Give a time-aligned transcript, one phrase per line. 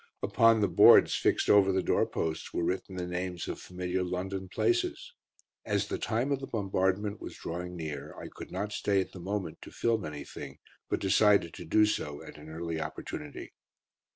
[0.23, 5.13] Upon the boards fixed over the doorposts were written the names of familiar London places.
[5.63, 9.19] As the time of the bombardment was drawing near I could not stay at the
[9.19, 10.57] moment to film anything,
[10.89, 13.53] but decided to do so at an early opportunity.